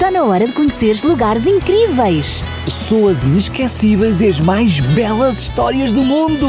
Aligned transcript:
Está 0.00 0.10
na 0.10 0.24
hora 0.24 0.46
de 0.46 0.52
conheceres 0.54 1.02
lugares 1.02 1.46
incríveis. 1.46 2.42
Pessoas 2.64 3.26
inesquecíveis 3.26 4.22
e 4.22 4.28
as 4.28 4.40
mais 4.40 4.80
belas 4.80 5.36
histórias 5.36 5.92
do 5.92 6.02
mundo. 6.02 6.46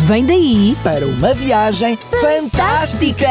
Vem 0.00 0.26
daí 0.26 0.76
Para 0.84 1.06
uma 1.06 1.32
viagem 1.32 1.96
fantástica! 1.96 3.26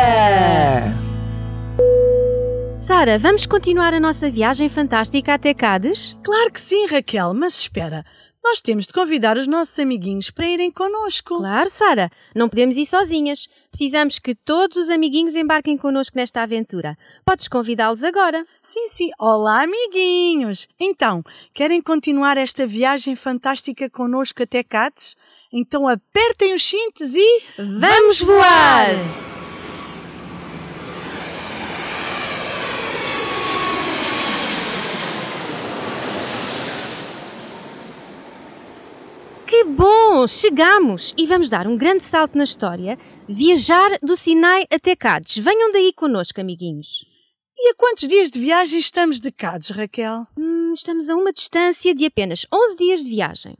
Sara, 2.75 3.19
vamos 3.19 3.45
continuar 3.45 3.93
a 3.93 3.99
nossa 3.99 4.27
viagem 4.27 4.67
fantástica 4.67 5.35
até 5.35 5.53
Cádiz? 5.53 6.17
Claro 6.23 6.51
que 6.51 6.59
sim, 6.59 6.87
Raquel, 6.87 7.31
mas 7.35 7.59
espera. 7.59 8.03
Nós 8.43 8.59
temos 8.59 8.87
de 8.87 8.93
convidar 8.93 9.37
os 9.37 9.45
nossos 9.45 9.77
amiguinhos 9.77 10.31
para 10.31 10.47
irem 10.47 10.71
connosco. 10.71 11.37
Claro, 11.37 11.69
Sara, 11.69 12.09
não 12.35 12.49
podemos 12.49 12.75
ir 12.75 12.85
sozinhas. 12.85 13.47
Precisamos 13.69 14.17
que 14.17 14.33
todos 14.33 14.77
os 14.77 14.89
amiguinhos 14.89 15.35
embarquem 15.35 15.77
connosco 15.77 16.17
nesta 16.17 16.41
aventura. 16.41 16.97
Podes 17.23 17.47
convidá-los 17.47 18.03
agora. 18.03 18.43
Sim, 18.61 18.87
sim. 18.87 19.09
Olá, 19.19 19.63
amiguinhos! 19.63 20.67
Então, 20.79 21.23
querem 21.53 21.81
continuar 21.81 22.35
esta 22.35 22.65
viagem 22.65 23.15
fantástica 23.15 23.87
connosco 23.89 24.41
até 24.41 24.63
Cádiz? 24.63 25.15
Então 25.53 25.87
apertem 25.87 26.55
os 26.55 26.63
cintos 26.63 27.13
e... 27.15 27.43
Vamos 27.79 28.21
voar! 28.21 28.89
Que 39.51 39.65
bom! 40.21 40.27
Chegamos! 40.27 41.13
E 41.17 41.25
vamos 41.25 41.49
dar 41.49 41.67
um 41.67 41.75
grande 41.77 42.03
salto 42.03 42.37
na 42.37 42.43
história, 42.43 42.97
viajar 43.27 43.97
do 44.03 44.15
Sinai 44.15 44.65
até 44.71 44.95
Cádiz. 44.95 45.37
Venham 45.37 45.71
daí 45.71 45.91
connosco, 45.93 46.39
amiguinhos. 46.39 47.05
E 47.57 47.69
a 47.71 47.75
quantos 47.75 48.07
dias 48.07 48.29
de 48.29 48.39
viagem 48.39 48.79
estamos 48.79 49.19
de 49.19 49.31
Cádiz, 49.31 49.69
Raquel? 49.69 50.27
Hum, 50.37 50.73
estamos 50.73 51.09
a 51.09 51.15
uma 51.15 51.31
distância 51.31 51.93
de 51.95 52.05
apenas 52.05 52.45
11 52.53 52.75
dias 52.75 53.03
de 53.03 53.09
viagem. 53.09 53.55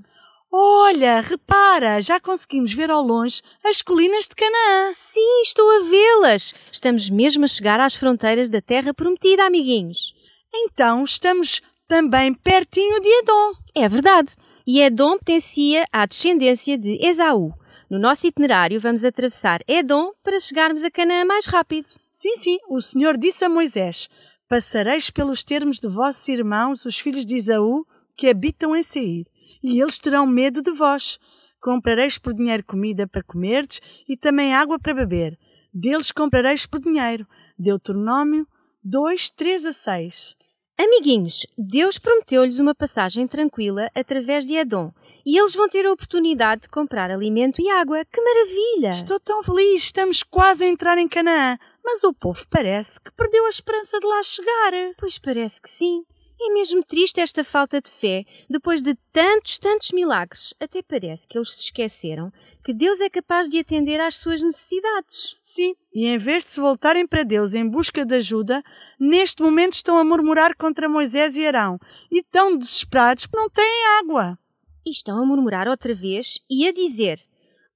Olha, 0.52 1.22
repara, 1.22 2.02
já 2.02 2.20
conseguimos 2.20 2.74
ver 2.74 2.92
ao 2.92 3.02
longe 3.02 3.42
as 3.66 3.82
colinas 3.82 4.26
de 4.26 4.36
Canaã. 4.36 4.92
Sim, 4.96 5.42
estou 5.44 5.70
a 5.70 5.84
vê-las! 5.90 6.54
Estamos 6.72 7.10
mesmo 7.10 7.46
a 7.46 7.48
chegar 7.48 7.80
às 7.80 7.96
fronteiras 7.96 8.50
da 8.50 8.62
Terra 8.62 8.94
Prometida, 8.94 9.46
amiguinhos. 9.46 10.14
Então 10.54 11.04
estamos 11.06 11.62
também 11.88 12.34
pertinho 12.34 13.00
de 13.00 13.10
Edom. 13.20 13.54
É 13.76 13.90
verdade. 13.90 14.34
E 14.66 14.82
Edom 14.82 15.18
pertencia 15.18 15.86
à 15.92 16.06
descendência 16.06 16.78
de 16.78 17.04
Esaú. 17.06 17.54
No 17.90 18.00
nosso 18.00 18.28
itinerário, 18.28 18.80
vamos 18.80 19.04
atravessar 19.04 19.60
Edom 19.68 20.12
para 20.24 20.40
chegarmos 20.40 20.84
a 20.84 20.92
Canaã 20.92 21.26
mais 21.26 21.46
rápido. 21.46 21.88
Sim, 22.12 22.36
sim, 22.38 22.58
o 22.70 22.80
Senhor 22.80 23.18
disse 23.18 23.44
a 23.44 23.50
Moisés: 23.50 24.08
Passareis 24.48 25.10
pelos 25.10 25.44
termos 25.44 25.80
de 25.80 25.88
vossos 25.88 26.28
irmãos, 26.28 26.86
os 26.86 27.00
filhos 27.00 27.26
de 27.26 27.36
Esaú, 27.36 27.86
que 28.16 28.28
habitam 28.28 28.76
em 28.76 28.84
Seir, 28.84 29.26
e 29.64 29.82
eles 29.82 29.98
terão 29.98 30.28
medo 30.28 30.62
de 30.62 30.72
vós. 30.72 31.18
Comprareis 31.60 32.18
por 32.18 32.34
dinheiro 32.34 32.64
comida 32.64 33.08
para 33.08 33.24
comerdes 33.24 33.82
e 34.08 34.18
também 34.18 34.54
água 34.54 34.80
para 34.80 34.94
beber. 34.94 35.38
Deles 35.74 36.12
comprareis 36.12 36.66
por 36.66 36.80
dinheiro. 36.80 37.28
Deuteronômio 37.58 38.48
2, 38.84 39.30
3 39.30 39.66
a 39.68 39.72
6. 39.72 40.36
Amiguinhos, 40.84 41.46
Deus 41.56 42.00
prometeu-lhes 42.00 42.58
uma 42.58 42.74
passagem 42.74 43.28
tranquila 43.28 43.92
através 43.94 44.48
de 44.48 44.56
Edom 44.56 44.92
e 45.24 45.38
eles 45.38 45.54
vão 45.54 45.70
ter 45.70 45.86
a 45.86 45.92
oportunidade 45.92 46.64
de 46.64 46.70
comprar 46.70 47.12
alimento 47.12 47.62
e 47.62 47.70
água. 47.70 48.04
Que 48.04 48.20
maravilha! 48.20 48.90
Estou 48.90 49.20
tão 49.20 49.44
feliz, 49.44 49.84
estamos 49.84 50.24
quase 50.24 50.64
a 50.64 50.68
entrar 50.68 50.98
em 50.98 51.08
Canaã, 51.08 51.56
mas 51.86 52.04
o 52.04 52.12
povo 52.12 52.44
parece 52.50 53.00
que 53.00 53.12
perdeu 53.12 53.46
a 53.46 53.50
esperança 53.50 54.00
de 54.00 54.08
lá 54.08 54.24
chegar. 54.24 54.96
Pois 54.98 55.20
parece 55.20 55.62
que 55.62 55.70
sim. 55.70 56.04
É 56.44 56.50
mesmo 56.54 56.84
triste 56.84 57.22
esta 57.22 57.44
falta 57.44 57.80
de 57.80 57.92
fé 57.92 58.26
depois 58.50 58.82
de 58.82 58.96
tantos, 59.14 59.60
tantos 59.60 59.92
milagres. 59.92 60.56
Até 60.60 60.82
parece 60.82 61.28
que 61.28 61.38
eles 61.38 61.54
se 61.54 61.66
esqueceram 61.66 62.34
que 62.64 62.74
Deus 62.74 63.00
é 63.00 63.12
capaz 63.12 63.48
de 63.48 63.60
atender 63.60 64.00
às 64.00 64.16
suas 64.16 64.42
necessidades. 64.42 65.38
Sim, 65.44 65.76
e 65.94 66.08
em 66.08 66.18
vez 66.18 66.44
de 66.44 66.50
se 66.50 66.60
voltarem 66.60 67.06
para 67.06 67.22
Deus 67.22 67.54
em 67.54 67.70
busca 67.70 68.04
de 68.04 68.16
ajuda, 68.16 68.64
neste 69.00 69.44
momento 69.44 69.74
estão 69.74 70.00
a 70.00 70.04
murmurar 70.04 70.58
contra 70.58 70.90
Moisés 70.90 71.36
e 71.36 71.46
Arão 71.46 71.78
e 72.12 72.24
tão 72.24 72.58
desesperados 72.58 73.28
porque 73.28 73.40
não 73.40 73.48
têm 73.48 73.86
água. 74.00 74.40
E 74.84 74.90
estão 74.90 75.22
a 75.22 75.26
murmurar 75.26 75.68
outra 75.68 75.94
vez 75.94 76.40
e 76.50 76.68
a 76.68 76.74
dizer: 76.74 77.20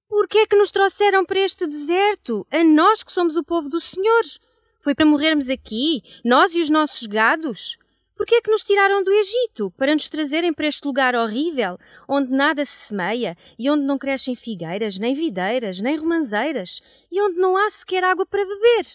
Por 0.10 0.28
que 0.28 0.40
é 0.40 0.48
que 0.48 0.56
nos 0.56 0.72
trouxeram 0.72 1.24
para 1.24 1.40
este 1.40 1.68
deserto? 1.68 2.48
A 2.50 2.64
nós 2.64 3.04
que 3.04 3.12
somos 3.12 3.38
o 3.38 3.44
povo 3.44 3.70
do 3.70 3.80
Senhor. 3.80 4.24
Foi 4.80 4.96
para 4.96 5.06
morrermos 5.06 5.52
aqui, 5.52 6.02
nós 6.24 6.56
e 6.56 6.62
os 6.62 6.70
nossos 6.72 7.06
gados? 7.06 7.78
Por 8.16 8.26
que 8.26 8.36
é 8.36 8.42
que 8.42 8.50
nos 8.50 8.64
tiraram 8.64 9.04
do 9.04 9.12
Egito 9.12 9.72
para 9.72 9.94
nos 9.94 10.08
trazerem 10.08 10.54
para 10.54 10.68
este 10.68 10.86
lugar 10.86 11.16
horrível, 11.16 11.78
onde 12.08 12.32
nada 12.32 12.64
se 12.64 12.88
semeia 12.88 13.38
e 13.60 13.70
onde 13.70 13.84
não 13.84 13.98
crescem 13.98 14.36
figueiras, 14.36 14.98
nem 14.98 15.14
videiras, 15.14 15.82
nem 15.82 15.98
romanzeiras 15.98 16.82
e 17.12 17.22
onde 17.22 17.38
não 17.38 17.58
há 17.58 17.70
sequer 17.70 18.04
água 18.06 18.26
para 18.26 18.46
beber? 18.46 18.88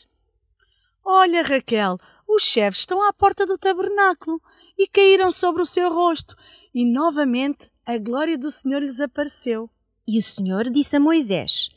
Olha, 1.04 1.42
Raquel, 1.42 1.98
os 2.26 2.42
chefes 2.42 2.80
estão 2.80 3.03
à 3.06 3.12
porta 3.12 3.44
do 3.44 3.59
tabernáculo 3.59 4.41
e 4.78 4.86
caíram 4.86 5.30
sobre 5.30 5.60
o 5.62 5.66
seu 5.66 5.92
rosto, 5.92 6.34
e 6.75 6.84
novamente 6.84 7.70
a 7.84 7.98
glória 7.98 8.38
do 8.38 8.50
Senhor 8.50 8.80
lhes 8.80 9.00
apareceu. 9.00 9.69
E 10.06 10.19
o 10.19 10.22
Senhor 10.22 10.70
disse 10.70 10.97
a 10.97 11.00
Moisés: 11.00 11.69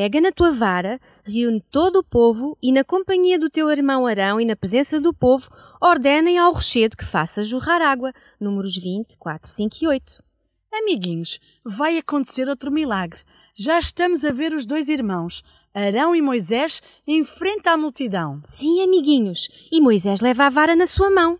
Pega 0.00 0.18
na 0.18 0.32
tua 0.32 0.50
vara, 0.50 0.98
reúne 1.22 1.62
todo 1.70 1.96
o 1.96 2.02
povo 2.02 2.56
e, 2.62 2.72
na 2.72 2.82
companhia 2.82 3.38
do 3.38 3.50
teu 3.50 3.70
irmão 3.70 4.06
Arão 4.06 4.40
e 4.40 4.46
na 4.46 4.56
presença 4.56 4.98
do 4.98 5.12
povo, 5.12 5.50
ordenem 5.78 6.38
ao 6.38 6.54
rochedo 6.54 6.96
que 6.96 7.04
faça 7.04 7.44
jorrar 7.44 7.82
água. 7.82 8.10
Números 8.40 8.74
20, 8.78 9.18
4, 9.18 9.50
5 9.50 9.76
e 9.82 9.86
8. 9.86 10.24
Amiguinhos, 10.72 11.38
vai 11.62 11.98
acontecer 11.98 12.48
outro 12.48 12.72
milagre. 12.72 13.20
Já 13.54 13.78
estamos 13.78 14.24
a 14.24 14.32
ver 14.32 14.54
os 14.54 14.64
dois 14.64 14.88
irmãos, 14.88 15.44
Arão 15.74 16.16
e 16.16 16.22
Moisés, 16.22 16.82
em 17.06 17.22
frente 17.22 17.68
à 17.68 17.76
multidão. 17.76 18.40
Sim, 18.42 18.82
amiguinhos, 18.82 19.68
e 19.70 19.82
Moisés 19.82 20.22
leva 20.22 20.46
a 20.46 20.48
vara 20.48 20.74
na 20.74 20.86
sua 20.86 21.10
mão. 21.10 21.38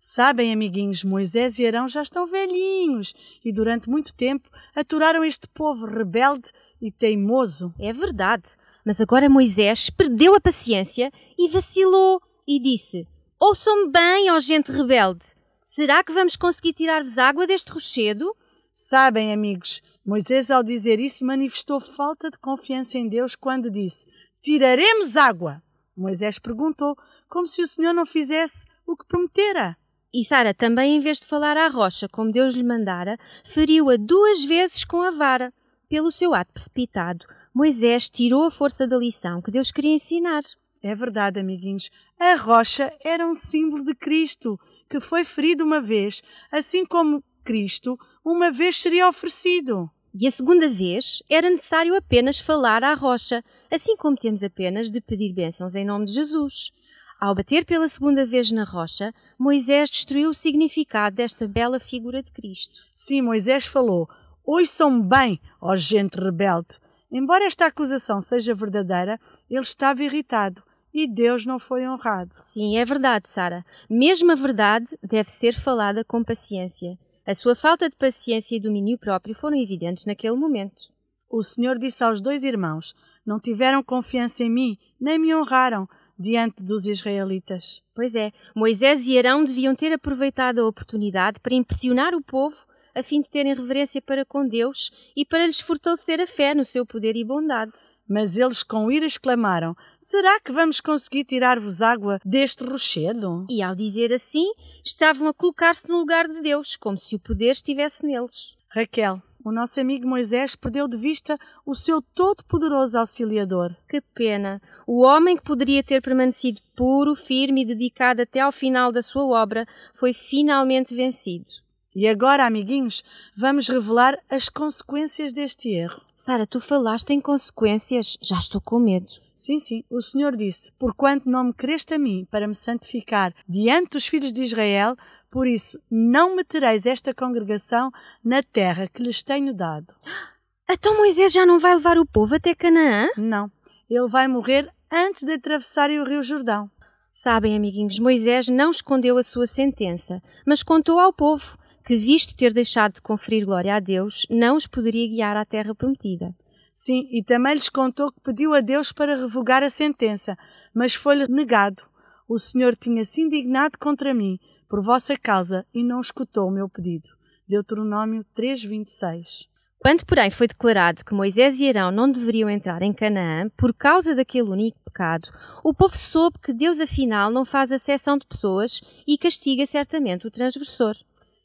Sabem, 0.00 0.52
amiguinhos, 0.52 1.02
Moisés 1.04 1.58
e 1.58 1.66
Arão 1.66 1.88
já 1.88 2.02
estão 2.02 2.26
velhinhos 2.26 3.14
e 3.44 3.52
durante 3.52 3.88
muito 3.88 4.14
tempo 4.14 4.48
aturaram 4.74 5.24
este 5.24 5.48
povo 5.48 5.86
rebelde 5.86 6.50
e 6.80 6.90
teimoso. 6.92 7.72
É 7.78 7.92
verdade, 7.92 8.56
mas 8.84 9.00
agora 9.00 9.28
Moisés 9.28 9.90
perdeu 9.90 10.34
a 10.34 10.40
paciência 10.40 11.10
e 11.38 11.48
vacilou 11.48 12.20
e 12.46 12.60
disse: 12.60 13.06
Ouçam-me 13.40 13.90
bem, 13.90 14.30
ó 14.30 14.38
gente 14.38 14.70
rebelde. 14.70 15.26
Será 15.64 16.04
que 16.04 16.12
vamos 16.12 16.36
conseguir 16.36 16.74
tirar-vos 16.74 17.18
água 17.18 17.46
deste 17.46 17.72
rochedo? 17.72 18.34
Sabem, 18.72 19.32
amigos, 19.32 19.80
Moisés, 20.04 20.50
ao 20.50 20.62
dizer 20.62 21.00
isso, 21.00 21.24
manifestou 21.24 21.80
falta 21.80 22.30
de 22.30 22.38
confiança 22.38 22.98
em 22.98 23.08
Deus 23.08 23.34
quando 23.34 23.70
disse: 23.70 24.06
Tiraremos 24.40 25.16
água. 25.16 25.62
Moisés 25.96 26.38
perguntou, 26.38 26.94
como 27.28 27.48
se 27.48 27.62
o 27.62 27.66
Senhor 27.66 27.94
não 27.94 28.04
fizesse 28.04 28.66
o 28.86 28.94
que 28.94 29.06
prometera. 29.06 29.76
E 30.12 30.24
Sara 30.24 30.54
também, 30.54 30.96
em 30.96 31.00
vez 31.00 31.20
de 31.20 31.26
falar 31.26 31.56
à 31.56 31.68
rocha 31.68 32.08
como 32.08 32.32
Deus 32.32 32.54
lhe 32.54 32.62
mandara, 32.62 33.18
feriu-a 33.44 33.96
duas 33.96 34.44
vezes 34.44 34.84
com 34.84 35.02
a 35.02 35.10
vara. 35.10 35.52
Pelo 35.88 36.10
seu 36.10 36.34
ato 36.34 36.52
precipitado, 36.52 37.26
Moisés 37.54 38.10
tirou 38.10 38.44
a 38.44 38.50
força 38.50 38.86
da 38.86 38.96
lição 38.96 39.40
que 39.40 39.50
Deus 39.50 39.70
queria 39.70 39.92
ensinar. 39.94 40.42
É 40.82 40.94
verdade, 40.94 41.40
amiguinhos. 41.40 41.90
A 42.18 42.36
rocha 42.36 42.90
era 43.04 43.26
um 43.26 43.34
símbolo 43.34 43.84
de 43.84 43.94
Cristo, 43.94 44.58
que 44.88 45.00
foi 45.00 45.24
ferido 45.24 45.64
uma 45.64 45.80
vez, 45.80 46.22
assim 46.50 46.84
como 46.84 47.22
Cristo 47.44 47.98
uma 48.24 48.50
vez 48.50 48.76
seria 48.76 49.08
oferecido. 49.08 49.90
E 50.18 50.26
a 50.26 50.30
segunda 50.30 50.68
vez 50.68 51.22
era 51.28 51.50
necessário 51.50 51.94
apenas 51.94 52.38
falar 52.40 52.82
à 52.82 52.94
rocha, 52.94 53.44
assim 53.70 53.96
como 53.96 54.16
temos 54.16 54.42
apenas 54.42 54.90
de 54.90 55.00
pedir 55.00 55.32
bênçãos 55.32 55.74
em 55.74 55.84
nome 55.84 56.06
de 56.06 56.12
Jesus. 56.12 56.72
Ao 57.18 57.34
bater 57.34 57.64
pela 57.64 57.88
segunda 57.88 58.26
vez 58.26 58.52
na 58.52 58.64
rocha, 58.64 59.12
Moisés 59.38 59.88
destruiu 59.88 60.30
o 60.30 60.34
significado 60.34 61.16
desta 61.16 61.48
bela 61.48 61.80
figura 61.80 62.22
de 62.22 62.30
Cristo. 62.30 62.80
Sim, 62.94 63.22
Moisés 63.22 63.64
falou: 63.64 64.08
Ouçam 64.44 65.02
bem, 65.02 65.40
ó 65.60 65.74
gente 65.74 66.14
rebelde. 66.14 66.78
Embora 67.10 67.46
esta 67.46 67.66
acusação 67.66 68.20
seja 68.20 68.54
verdadeira, 68.54 69.18
ele 69.48 69.62
estava 69.62 70.02
irritado 70.02 70.62
e 70.92 71.06
Deus 71.06 71.46
não 71.46 71.58
foi 71.58 71.86
honrado. 71.86 72.30
Sim, 72.34 72.76
é 72.76 72.84
verdade, 72.84 73.28
Sara. 73.28 73.64
Mesmo 73.88 74.32
a 74.32 74.34
verdade 74.34 74.86
deve 75.02 75.30
ser 75.30 75.52
falada 75.52 76.04
com 76.04 76.22
paciência. 76.24 76.98
A 77.26 77.34
sua 77.34 77.54
falta 77.54 77.88
de 77.88 77.96
paciência 77.96 78.56
e 78.56 78.60
domínio 78.60 78.98
próprio 78.98 79.34
foram 79.34 79.56
evidentes 79.56 80.04
naquele 80.04 80.36
momento. 80.36 80.94
O 81.28 81.42
Senhor 81.42 81.78
disse 81.78 82.04
aos 82.04 82.20
dois 82.20 82.44
irmãos: 82.44 82.94
Não 83.26 83.40
tiveram 83.40 83.82
confiança 83.82 84.44
em 84.44 84.50
mim, 84.50 84.78
nem 85.00 85.18
me 85.18 85.34
honraram 85.34 85.88
diante 86.18 86.62
dos 86.62 86.86
israelitas. 86.86 87.82
Pois 87.94 88.14
é, 88.14 88.32
Moisés 88.54 89.06
e 89.06 89.18
Arão 89.18 89.44
deviam 89.44 89.74
ter 89.74 89.92
aproveitado 89.92 90.60
a 90.60 90.66
oportunidade 90.66 91.40
para 91.40 91.54
impressionar 91.54 92.14
o 92.14 92.22
povo 92.22 92.56
a 92.94 93.02
fim 93.02 93.20
de 93.20 93.28
terem 93.28 93.54
reverência 93.54 94.00
para 94.00 94.24
com 94.24 94.48
Deus 94.48 94.90
e 95.14 95.24
para 95.24 95.46
lhes 95.46 95.60
fortalecer 95.60 96.18
a 96.18 96.26
fé 96.26 96.54
no 96.54 96.64
seu 96.64 96.86
poder 96.86 97.14
e 97.14 97.22
bondade. 97.22 97.72
Mas 98.08 98.36
eles 98.36 98.62
com 98.62 98.90
ira 98.90 99.04
exclamaram: 99.04 99.76
Será 99.98 100.40
que 100.40 100.52
vamos 100.52 100.80
conseguir 100.80 101.24
tirar-vos 101.24 101.82
água 101.82 102.18
deste 102.24 102.64
rochedo? 102.64 103.46
E 103.50 103.60
ao 103.62 103.74
dizer 103.74 104.12
assim, 104.14 104.46
estavam 104.84 105.28
a 105.28 105.34
colocar-se 105.34 105.88
no 105.88 105.98
lugar 105.98 106.26
de 106.26 106.40
Deus, 106.40 106.76
como 106.76 106.96
se 106.96 107.16
o 107.16 107.18
poder 107.18 107.50
estivesse 107.50 108.06
neles. 108.06 108.56
Raquel, 108.68 109.20
o 109.46 109.52
nosso 109.52 109.78
amigo 109.80 110.08
Moisés 110.08 110.56
perdeu 110.56 110.88
de 110.88 110.96
vista 110.96 111.38
o 111.64 111.72
seu 111.72 112.02
todo-poderoso 112.02 112.98
auxiliador. 112.98 113.76
Que 113.88 114.00
pena! 114.00 114.60
O 114.84 115.04
homem 115.04 115.36
que 115.36 115.44
poderia 115.44 115.84
ter 115.84 116.02
permanecido 116.02 116.60
puro, 116.74 117.14
firme 117.14 117.62
e 117.62 117.64
dedicado 117.64 118.22
até 118.22 118.40
ao 118.40 118.50
final 118.50 118.90
da 118.90 119.00
sua 119.00 119.24
obra 119.24 119.64
foi 119.94 120.12
finalmente 120.12 120.96
vencido. 120.96 121.46
E 121.94 122.08
agora, 122.08 122.44
amiguinhos, 122.44 123.04
vamos 123.36 123.68
revelar 123.68 124.18
as 124.28 124.48
consequências 124.48 125.32
deste 125.32 125.68
erro. 125.68 126.02
Sara, 126.16 126.44
tu 126.44 126.58
falaste 126.58 127.10
em 127.10 127.20
consequências. 127.20 128.18
Já 128.20 128.38
estou 128.38 128.60
com 128.60 128.80
medo. 128.80 129.25
Sim, 129.36 129.58
sim, 129.60 129.84
o 129.90 130.00
Senhor 130.00 130.34
disse: 130.34 130.72
Porquanto 130.78 131.28
não 131.28 131.44
me 131.44 131.52
creste 131.52 131.92
a 131.92 131.98
mim 131.98 132.26
para 132.30 132.48
me 132.48 132.54
santificar 132.54 133.34
diante 133.46 133.90
dos 133.90 134.06
filhos 134.06 134.32
de 134.32 134.42
Israel, 134.42 134.96
por 135.30 135.46
isso 135.46 135.78
não 135.90 136.34
metereis 136.34 136.86
esta 136.86 137.12
congregação 137.12 137.90
na 138.24 138.42
terra 138.42 138.88
que 138.88 139.02
lhes 139.02 139.22
tenho 139.22 139.54
dado. 139.54 139.94
Então 140.68 140.96
Moisés 140.96 141.32
já 141.32 141.46
não 141.46 141.60
vai 141.60 141.76
levar 141.76 141.96
o 141.96 142.04
povo 142.04 142.34
até 142.34 142.52
Canaã? 142.52 143.08
Não, 143.16 143.48
ele 143.88 144.08
vai 144.08 144.26
morrer 144.26 144.68
antes 144.90 145.22
de 145.22 145.34
atravessarem 145.34 146.00
o 146.00 146.04
rio 146.04 146.24
Jordão. 146.24 146.68
Sabem, 147.12 147.54
amiguinhos, 147.54 148.00
Moisés 148.00 148.48
não 148.48 148.72
escondeu 148.72 149.16
a 149.16 149.22
sua 149.22 149.46
sentença, 149.46 150.20
mas 150.44 150.64
contou 150.64 150.98
ao 150.98 151.12
povo 151.12 151.56
que, 151.84 151.96
visto 151.96 152.36
ter 152.36 152.52
deixado 152.52 152.94
de 152.94 153.00
conferir 153.00 153.46
glória 153.46 153.76
a 153.76 153.78
Deus, 153.78 154.26
não 154.28 154.56
os 154.56 154.66
poderia 154.66 155.08
guiar 155.08 155.36
à 155.36 155.44
terra 155.44 155.72
prometida. 155.72 156.34
Sim, 156.78 157.08
e 157.10 157.24
também 157.24 157.54
lhes 157.54 157.70
contou 157.70 158.12
que 158.12 158.20
pediu 158.20 158.52
a 158.52 158.60
Deus 158.60 158.92
para 158.92 159.16
revogar 159.16 159.62
a 159.62 159.70
sentença, 159.70 160.36
mas 160.74 160.94
foi-lhe 160.94 161.26
negado. 161.26 161.82
O 162.28 162.38
Senhor 162.38 162.76
tinha 162.76 163.02
se 163.02 163.22
indignado 163.22 163.78
contra 163.78 164.12
mim, 164.12 164.38
por 164.68 164.82
vossa 164.82 165.16
causa, 165.16 165.66
e 165.72 165.82
não 165.82 166.02
escutou 166.02 166.46
o 166.46 166.50
meu 166.50 166.68
pedido. 166.68 167.08
Deuteronômio 167.48 168.22
3:26. 168.34 169.48
Quando, 169.78 170.04
porém, 170.04 170.30
foi 170.30 170.48
declarado 170.48 171.02
que 171.02 171.14
Moisés 171.14 171.60
e 171.60 171.68
Arão 171.70 171.90
não 171.90 172.12
deveriam 172.12 172.50
entrar 172.50 172.82
em 172.82 172.92
Canaã 172.92 173.48
por 173.56 173.72
causa 173.72 174.14
daquele 174.14 174.50
único 174.50 174.78
pecado, 174.84 175.30
o 175.64 175.72
povo 175.72 175.96
soube 175.96 176.38
que 176.38 176.52
Deus, 176.52 176.78
afinal, 176.78 177.30
não 177.30 177.46
faz 177.46 177.72
acessão 177.72 178.18
de 178.18 178.26
pessoas 178.26 178.82
e 179.08 179.16
castiga 179.16 179.64
certamente 179.64 180.26
o 180.26 180.30
transgressor. 180.30 180.94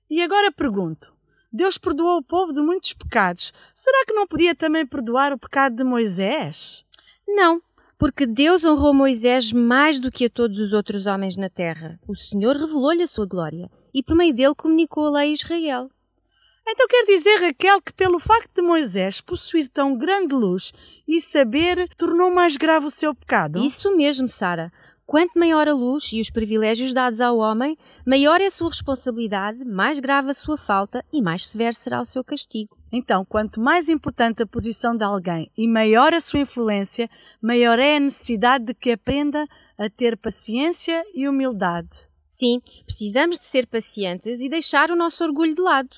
E 0.09 0.21
agora 0.21 0.51
pergunto: 0.51 1.13
Deus 1.51 1.77
perdoou 1.77 2.17
o 2.17 2.23
povo 2.23 2.53
de 2.53 2.61
muitos 2.61 2.93
pecados. 2.93 3.51
Será 3.73 4.05
que 4.05 4.13
não 4.13 4.25
podia 4.25 4.55
também 4.55 4.85
perdoar 4.85 5.33
o 5.33 5.37
pecado 5.37 5.75
de 5.75 5.83
Moisés? 5.83 6.85
Não, 7.27 7.61
porque 7.97 8.25
Deus 8.25 8.63
honrou 8.63 8.93
Moisés 8.93 9.51
mais 9.51 9.99
do 9.99 10.11
que 10.11 10.25
a 10.25 10.29
todos 10.29 10.59
os 10.59 10.73
outros 10.73 11.05
homens 11.05 11.35
na 11.35 11.49
terra. 11.49 11.99
O 12.07 12.15
Senhor 12.15 12.55
revelou-lhe 12.55 13.03
a 13.03 13.07
sua 13.07 13.25
glória 13.25 13.69
e 13.93 14.01
por 14.01 14.15
meio 14.15 14.33
dele 14.33 14.55
comunicou 14.55 15.07
a 15.07 15.19
lei 15.19 15.29
a 15.29 15.33
Israel. 15.33 15.89
Então 16.67 16.87
quer 16.87 17.05
dizer, 17.05 17.37
Raquel, 17.41 17.81
que 17.81 17.91
pelo 17.93 18.19
facto 18.19 18.49
de 18.55 18.61
Moisés 18.61 19.19
possuir 19.19 19.67
tão 19.67 19.97
grande 19.97 20.33
luz 20.33 20.71
e 21.07 21.19
saber, 21.19 21.89
tornou 21.97 22.31
mais 22.31 22.55
grave 22.55 22.85
o 22.85 22.91
seu 22.91 23.13
pecado? 23.13 23.63
Isso 23.63 23.95
mesmo, 23.97 24.27
Sara. 24.27 24.71
Quanto 25.11 25.37
maior 25.37 25.67
a 25.67 25.73
luz 25.73 26.13
e 26.13 26.21
os 26.21 26.29
privilégios 26.29 26.93
dados 26.93 27.19
ao 27.19 27.37
homem, 27.37 27.77
maior 28.07 28.39
é 28.39 28.45
a 28.45 28.49
sua 28.49 28.69
responsabilidade, 28.69 29.65
mais 29.65 29.99
grave 29.99 30.29
a 30.29 30.33
sua 30.33 30.55
falta 30.55 31.03
e 31.11 31.21
mais 31.21 31.47
severo 31.47 31.75
será 31.75 32.01
o 32.01 32.05
seu 32.05 32.23
castigo. 32.23 32.77
Então, 32.89 33.25
quanto 33.25 33.59
mais 33.59 33.89
importante 33.89 34.41
a 34.41 34.47
posição 34.47 34.95
de 34.95 35.03
alguém 35.03 35.51
e 35.57 35.67
maior 35.67 36.13
a 36.13 36.21
sua 36.21 36.39
influência, 36.39 37.09
maior 37.41 37.77
é 37.77 37.97
a 37.97 37.99
necessidade 37.99 38.67
de 38.67 38.73
que 38.73 38.91
aprenda 38.91 39.45
a 39.77 39.89
ter 39.89 40.15
paciência 40.15 41.03
e 41.13 41.27
humildade. 41.27 42.07
Sim, 42.29 42.61
precisamos 42.85 43.37
de 43.37 43.47
ser 43.47 43.67
pacientes 43.67 44.39
e 44.39 44.47
deixar 44.47 44.91
o 44.91 44.95
nosso 44.95 45.21
orgulho 45.25 45.53
de 45.53 45.61
lado. 45.61 45.89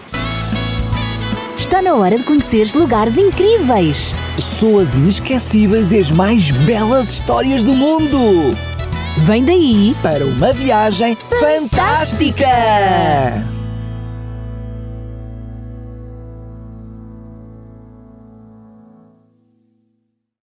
Está 1.58 1.82
na 1.82 1.94
hora 1.94 2.16
de 2.16 2.22
conheceres 2.22 2.72
lugares 2.72 3.18
incríveis, 3.18 4.14
pessoas 4.36 4.96
inesquecíveis 4.96 5.90
e 5.90 5.98
as 5.98 6.12
mais 6.12 6.52
belas 6.52 7.08
histórias 7.08 7.64
do 7.64 7.74
mundo. 7.74 8.56
Vem 9.18 9.44
daí 9.44 9.96
Para 10.00 10.24
uma 10.24 10.52
viagem 10.52 11.16
fantástica. 11.16 12.46